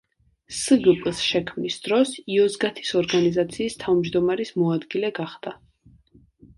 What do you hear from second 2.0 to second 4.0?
იოზგათის ორგანიზაციის